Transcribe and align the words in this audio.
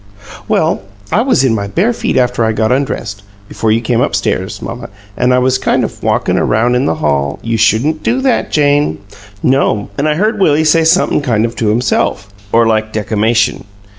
"Well, 0.47 0.81
I 1.11 1.21
was 1.21 1.43
in 1.43 1.53
my 1.53 1.67
bare 1.67 1.93
feet 1.93 2.17
after 2.17 2.43
I 2.43 2.53
got 2.53 2.71
undressed 2.71 3.21
before 3.47 3.71
you 3.71 3.81
came 3.81 4.01
up 4.01 4.15
stairs 4.15 4.59
mamma, 4.59 4.89
an' 5.15 5.31
I 5.31 5.37
was 5.37 5.59
kind 5.59 5.83
of 5.83 6.01
walkin' 6.01 6.39
around 6.39 6.73
in 6.73 6.85
the 6.85 6.95
hall" 6.95 7.37
"You 7.43 7.55
shouldn't 7.55 8.01
do 8.01 8.19
that, 8.21 8.49
Jane." 8.51 8.97
"No'm. 9.43 9.91
An' 9.99 10.07
I 10.07 10.15
heard 10.15 10.39
Willie 10.39 10.63
say 10.63 10.85
somep'm 10.85 11.21
kind 11.21 11.45
of 11.45 11.55
to 11.57 11.67
himself, 11.69 12.33
or 12.51 12.65
like 12.65 12.91
deckamation. 12.91 13.65